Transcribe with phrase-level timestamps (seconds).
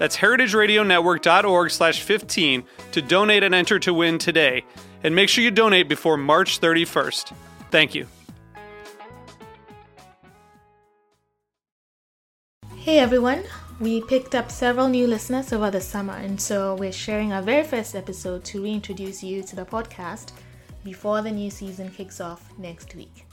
[0.00, 4.64] That's heritageradionetwork.org slash 15 to donate and enter to win today.
[5.04, 7.34] And make sure you donate before March 31st.
[7.70, 8.06] Thank you.
[12.76, 13.44] Hey everyone,
[13.78, 17.62] we picked up several new listeners over the summer, and so we're sharing our very
[17.62, 20.32] first episode to reintroduce you to the podcast
[20.82, 23.26] before the new season kicks off next week.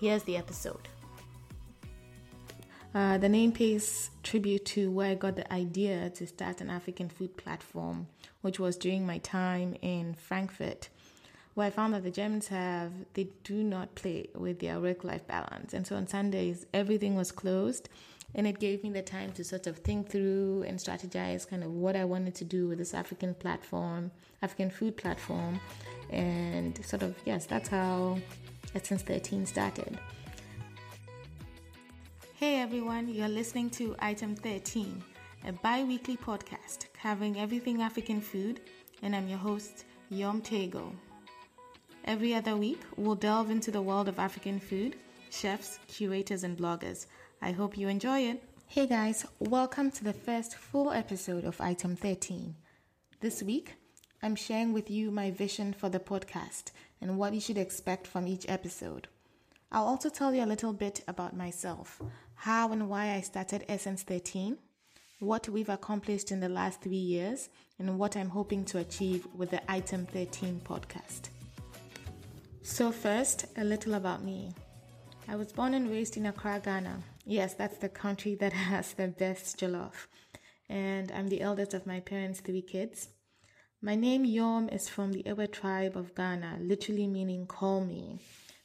[0.00, 0.88] Here's the episode.
[2.94, 7.08] Uh, the name pays tribute to where I got the idea to start an African
[7.08, 8.06] food platform,
[8.40, 10.90] which was during my time in Frankfurt,
[11.54, 15.26] where I found that the Germans have, they do not play with their work life
[15.26, 15.74] balance.
[15.74, 17.88] And so on Sundays, everything was closed,
[18.32, 21.72] and it gave me the time to sort of think through and strategize kind of
[21.72, 25.58] what I wanted to do with this African platform, African food platform.
[26.10, 28.18] And sort of, yes, that's how
[28.76, 29.98] esSense 13 started.
[32.44, 35.02] Hey everyone, you're listening to Item 13,
[35.46, 38.60] a bi weekly podcast covering everything African food,
[39.00, 40.92] and I'm your host, Yorm Tagoe.
[42.04, 44.96] Every other week, we'll delve into the world of African food,
[45.30, 47.06] chefs, curators, and bloggers.
[47.40, 48.42] I hope you enjoy it.
[48.66, 52.54] Hey guys, welcome to the first full episode of Item 13.
[53.20, 53.72] This week,
[54.22, 58.28] I'm sharing with you my vision for the podcast and what you should expect from
[58.28, 59.08] each episode.
[59.74, 62.00] I'll also tell you a little bit about myself,
[62.34, 64.58] how and why I started esSense 13,
[65.20, 69.50] what we've accomplished in the last three years, and what I'm hoping to achieve with
[69.50, 71.28] the Item 13 podcast.
[72.62, 74.52] So, first, a little about me.
[75.28, 76.98] I was born and raised in Accra, Ghana.
[77.24, 80.06] Yes, that's the country that has the best jollof.
[80.68, 83.08] And I'm the eldest of my parents' three kids.
[83.80, 88.20] My name Yorm is from the Ewe tribe of Ghana, literally meaning call me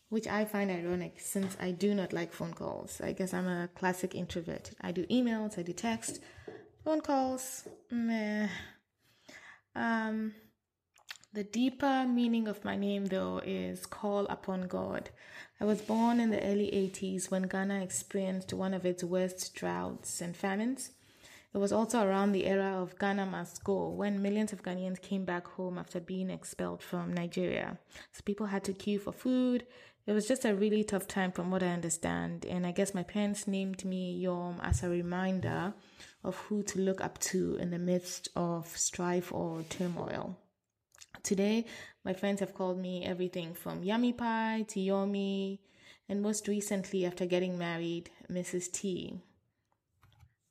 [0.09, 2.99] which I find ironic since I do not like phone calls.
[3.01, 4.71] I guess I'm a classic introvert.
[4.81, 6.19] I do emails, I do text,
[6.83, 8.47] phone calls, meh.
[9.75, 10.33] Um,
[11.31, 15.11] the deeper meaning of my name, though, is call upon God.
[15.61, 20.21] I was born in the early 80s when Ghana experienced one of its worst droughts
[20.21, 20.89] and famines.
[21.53, 25.25] It was also around the era of Ghana Must Go, when millions of Ghanaians came
[25.25, 27.77] back home after being expelled from Nigeria.
[28.11, 29.65] So people had to queue for food,
[30.09, 32.43] it was just a really tough time from what I understand.
[32.43, 35.75] And I guess my parents named me Yorm as a reminder
[36.23, 40.35] of who to look up to in the midst of strife or turmoil.
[41.21, 41.65] Today,
[42.03, 45.59] my friends have called me everything from Yummy Pie to Yomi,
[46.09, 48.71] and most recently, after getting married, Mrs.
[48.71, 49.21] T.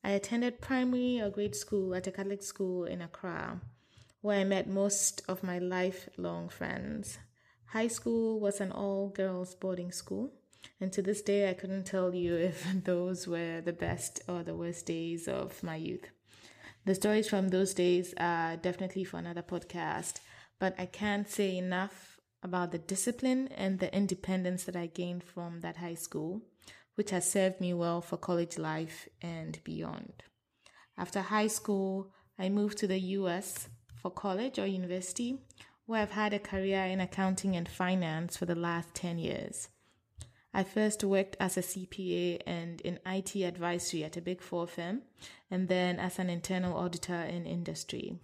[0.05, 3.61] I attended primary or grade school at a Catholic school in Accra,
[4.21, 7.19] where I met most of my lifelong friends.
[7.73, 10.33] High school was an all girls boarding school,
[10.81, 14.55] and to this day, I couldn't tell you if those were the best or the
[14.55, 16.09] worst days of my youth.
[16.87, 20.21] The stories from those days are definitely for another podcast,
[20.59, 25.61] but I can't say enough about the discipline and the independence that I gained from
[25.61, 26.41] that high school,
[26.95, 30.23] which has served me well for college life and beyond.
[30.97, 35.43] After high school, I moved to the US for college or university,
[35.89, 39.71] where I've had a career in accounting and finance for the last 10 years.
[40.53, 45.01] I first worked as a CPA and in IT advisory at a big four firm,
[45.51, 48.19] and then as an internal auditor in industry.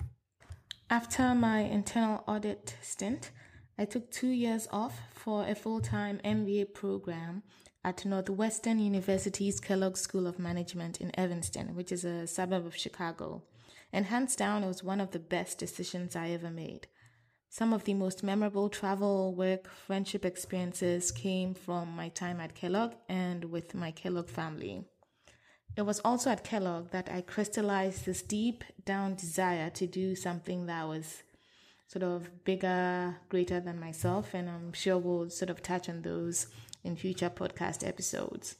[0.90, 3.30] After my internal audit stint,
[3.78, 7.44] I took two years off for a full time MBA program
[7.82, 13.42] at Northwestern University's Kellogg School of Management in Evanston, which is a suburb of Chicago.
[13.90, 16.88] And hands down, it was one of the best decisions I ever made.
[17.54, 22.94] Some of the most memorable travel, work, friendship experiences came from my time at Kellogg
[23.08, 24.82] and with my Kellogg family.
[25.76, 30.66] It was also at Kellogg that I crystallized this deep down desire to do something
[30.66, 31.22] that was
[31.86, 34.34] sort of bigger, greater than myself.
[34.34, 36.48] And I'm sure we'll sort of touch on those
[36.82, 38.56] in future podcast episodes.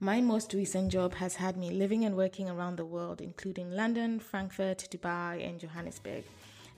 [0.00, 4.18] My most recent job has had me living and working around the world, including London,
[4.18, 6.24] Frankfurt, Dubai, and Johannesburg,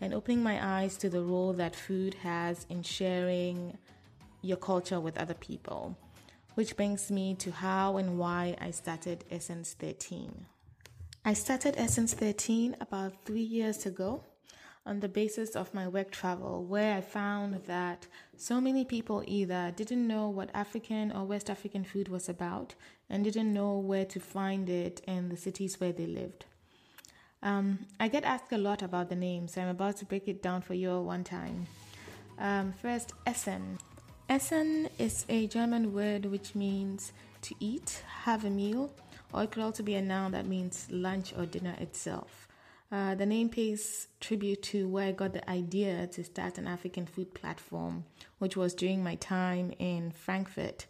[0.01, 3.77] and opening my eyes to the role that food has in sharing
[4.43, 5.97] your culture with other people.
[6.55, 10.47] Which brings me to how and why I started esSense 13.
[11.25, 14.25] I started esSense 13 about three years ago
[14.89, 18.07] on the basis of my work travel, where I found that
[18.37, 22.75] so many people either didn't know what African or West African food was about
[23.11, 26.47] and didn't know where to find it in the cities where they lived.
[27.43, 30.43] Um, I get asked a lot about the name, so I'm about to break it
[30.43, 31.67] down for you all one time.
[32.39, 33.79] Um, first, Essen.
[34.29, 37.13] Essen is a German word which means
[37.43, 38.91] to eat, have a meal,
[39.33, 42.49] or it could also be a noun that means lunch or dinner itself.
[42.91, 47.07] Uh, the name pays tribute to where I got the idea to start an African
[47.07, 48.05] food platform,
[48.39, 50.87] which was during my time in Frankfurt,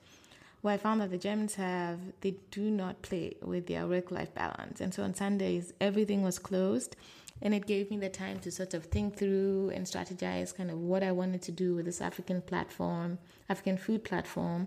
[0.61, 4.35] where I found that the Germans have, they do not play with their work life
[4.35, 4.81] balance.
[4.81, 6.97] And so on Sundays, everything was closed.
[7.41, 10.79] And it gave me the time to sort of think through and strategize kind of
[10.79, 13.19] what I wanted to do with this African platform,
[13.49, 14.67] African food platform.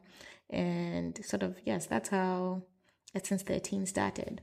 [0.49, 2.63] And sort of, yes, that's how
[3.13, 4.41] esSense 13 started.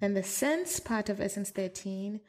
[0.00, 2.20] Then the sense part of esSense 13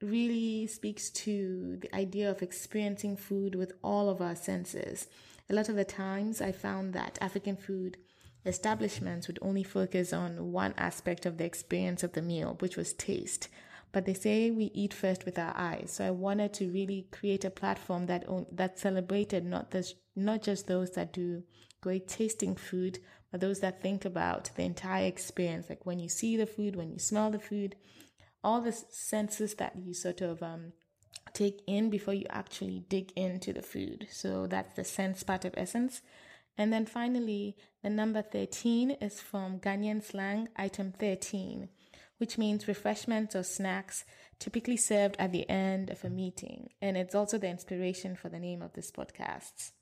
[0.00, 5.08] really speaks to the idea of experiencing food with all of our senses.
[5.48, 7.98] A lot of the times I found that African food
[8.44, 12.92] establishments would only focus on one aspect of the experience of the meal, which was
[12.92, 13.48] taste.
[13.92, 15.92] But they say we eat first with our eyes.
[15.92, 20.66] So I wanted to really create a platform that that celebrated not this, not just
[20.66, 21.44] those that do
[21.80, 22.98] great tasting food,
[23.30, 25.68] but those that think about the entire experience.
[25.68, 27.76] Like when you see the food, when you smell the food,
[28.42, 30.72] all the senses that you sort of um,
[31.36, 34.08] take in before you actually dig into the food.
[34.10, 36.00] So that's the sense part of esSense.
[36.58, 41.68] And then finally, the number 13 is from Ghanaian slang, item 13,
[42.16, 44.04] which means refreshments or snacks
[44.38, 46.70] typically served at the end of a meeting.
[46.80, 49.72] And it's also the inspiration for the name of this podcast.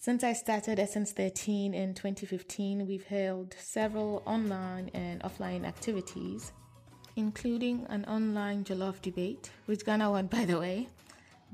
[0.00, 6.52] Since I started esSense 13 in 2015, we've held several online and offline activities,
[7.18, 10.88] including an online Jollof debate, which Ghana won, by the way,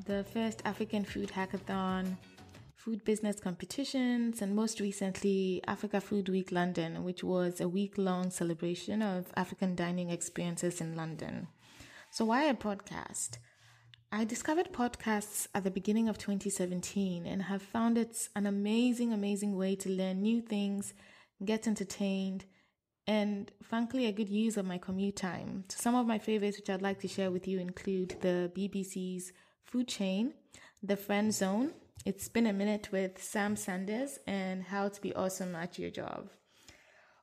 [0.04, 2.18] the first African food hackathon,
[2.76, 8.30] food business competitions, and most recently, Africa Food Week London, which was a week long
[8.30, 11.48] celebration of African dining experiences in London.
[12.10, 13.38] So, why a podcast?
[14.12, 19.56] I discovered podcasts at the beginning of 2017 and have found it's an amazing, amazing
[19.56, 20.92] way to learn new things,
[21.42, 22.44] get entertained,
[23.06, 25.64] and frankly, a good use of my commute time.
[25.68, 29.32] So some of my favorites, which I'd like to share with you, include the BBC's
[29.64, 30.34] Food Chain,
[30.82, 31.72] The Friend Zone,
[32.04, 36.30] It's Been a Minute with Sam Sanders, and How to Be Awesome at Your Job.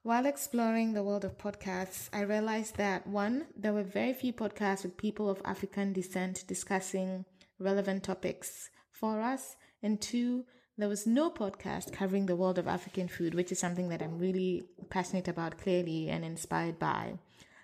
[0.03, 4.83] While exploring the world of podcasts, I realized that one, there were very few podcasts
[4.83, 7.25] with people of African descent discussing
[7.59, 9.55] relevant topics for us.
[9.83, 10.45] And two,
[10.77, 14.17] there was no podcast covering the world of African food, which is something that I'm
[14.17, 17.19] really passionate about clearly and inspired by.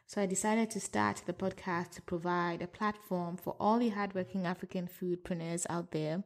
[0.06, 4.46] So I decided to start the podcast to provide a platform for all the hardworking
[4.46, 6.24] African foodpreneurs out there,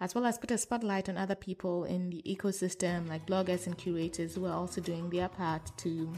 [0.00, 3.76] as well as put a spotlight on other people in the ecosystem like bloggers and
[3.76, 6.12] curators who are also doing their part to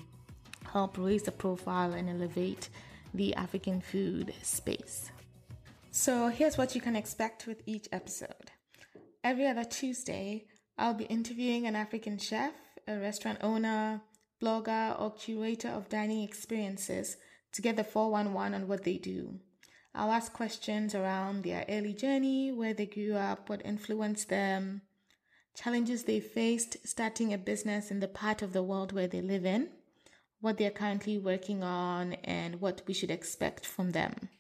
[0.71, 2.69] help raise the profile and elevate
[3.15, 5.11] the African food space.
[5.91, 8.51] So here's what you can expect with each episode.
[9.29, 10.47] Every other Tuesday,
[10.79, 12.55] I'll be interviewing an African chef,
[12.87, 14.01] a restaurant owner,
[14.43, 17.19] blogger, or curator of dining experiences
[17.53, 19.39] to get the 411 on what they do.
[19.95, 24.81] I'll ask questions around their early journey, where they grew up, what influenced them,
[25.55, 29.45] challenges they faced starting a business in the part of the world where they live
[29.45, 29.69] in,
[30.41, 34.31] what they're currently working on, and what we should expect from them.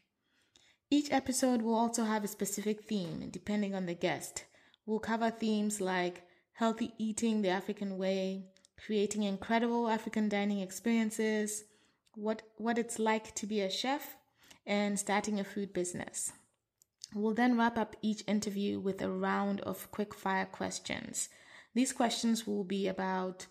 [0.90, 4.46] Each episode will also have a specific theme depending on the guest.
[4.88, 6.22] We'll cover themes like
[6.54, 8.46] healthy eating the African way,
[8.82, 11.64] creating incredible African dining experiences,
[12.14, 14.16] what, what it's like to be a chef,
[14.66, 16.32] and starting a food business.
[17.14, 21.28] We'll then wrap up each interview with a round of quick fire questions.
[21.74, 23.44] These questions will be about,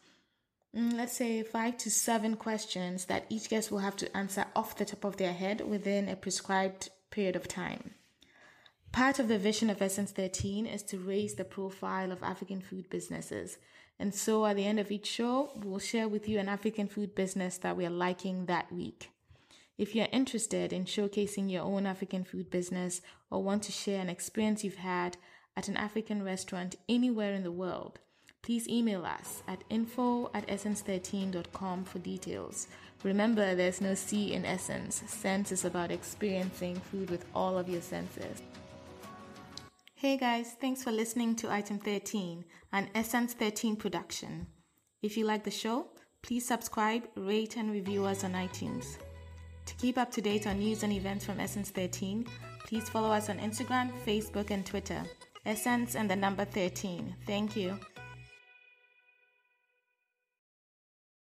[0.76, 4.76] mm, let's say, five to seven questions that each guest will have to answer off
[4.76, 7.94] the top of their head within a prescribed period of time.
[8.98, 12.90] Part of the vision of esSense 13 is to raise the profile of African food
[12.90, 13.60] businesses.
[14.00, 17.14] And so at the end of each show, we'll share with you an African food
[17.14, 19.12] business that we are liking that week.
[19.78, 24.10] If you're interested in showcasing your own African food business or want to share an
[24.10, 25.16] experience you've had
[25.56, 28.00] at an African restaurant anywhere in the world,
[28.42, 32.68] please email us at info at essense13.com for details.
[33.04, 35.08] Remember, there's no C in esSense.
[35.08, 38.42] Sense is about experiencing food with all of your senses.
[40.00, 44.46] Hey guys, thanks for listening to Item 13, an esSense 13 production.
[45.02, 45.88] If you like the show,
[46.22, 49.00] please subscribe, rate, and review us on iTunes.
[49.66, 52.28] To keep up to date on news and events from esSense 13,
[52.68, 55.02] please follow us on Instagram, Facebook, and Twitter.
[55.48, 57.16] Essence and the number 13.
[57.26, 57.80] Thank you.